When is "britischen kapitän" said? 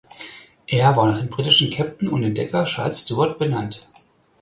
1.29-2.07